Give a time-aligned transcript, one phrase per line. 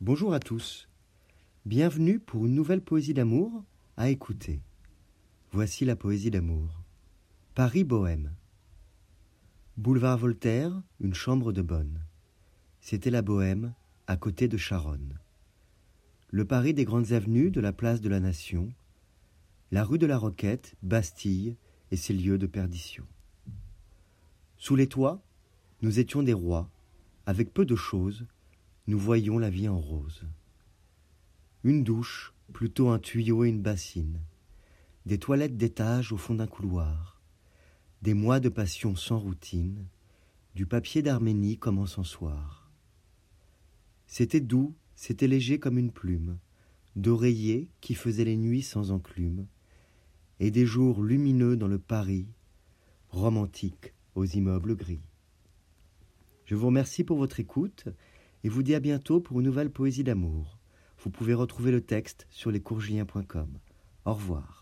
[0.00, 0.88] Bonjour à tous.
[1.64, 3.64] Bienvenue pour une nouvelle poésie d'amour
[3.96, 4.60] à écouter.
[5.52, 6.82] Voici la poésie d'amour.
[7.54, 8.32] Paris bohème.
[9.76, 12.00] Boulevard Voltaire, une chambre de bonne.
[12.80, 13.72] C'était la bohème
[14.08, 15.20] à côté de Charonne.
[16.30, 18.72] Le Paris des grandes avenues de la place de la Nation,
[19.70, 21.56] la rue de la Roquette, Bastille
[21.92, 23.06] et ses lieux de perdition.
[24.56, 25.22] Sous les toits,
[25.82, 26.68] nous étions des rois,
[27.26, 28.26] avec peu de choses,
[28.86, 30.24] nous voyions la vie en rose.
[31.62, 34.20] Une douche, plutôt un tuyau et une bassine,
[35.06, 37.20] des toilettes d'étage au fond d'un couloir,
[38.02, 39.86] des mois de passion sans routine,
[40.54, 42.70] du papier d'Arménie comme encensoir.
[44.06, 46.38] C'était doux, c'était léger comme une plume,
[46.94, 49.46] d'oreiller qui faisait les nuits sans enclume,
[50.40, 52.26] et des jours lumineux dans le Paris,
[53.08, 55.00] romantique aux immeubles gris.
[56.44, 57.88] Je vous remercie pour votre écoute
[58.44, 60.58] et vous dis à bientôt pour une nouvelle poésie d'amour.
[61.02, 63.58] Vous pouvez retrouver le texte sur lescourgiens.com.
[64.04, 64.54] Au revoir.